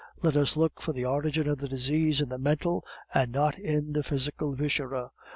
Let 0.23 0.35
us 0.35 0.57
look 0.57 0.81
for 0.81 0.93
the 0.93 1.05
origin 1.05 1.47
of 1.47 1.59
the 1.59 1.67
disease 1.67 2.21
in 2.21 2.29
the 2.29 2.39
mental 2.39 2.83
and 3.13 3.31
not 3.31 3.59
in 3.59 3.93
the 3.93 4.01
physical 4.01 4.55
viscera. 4.55 5.11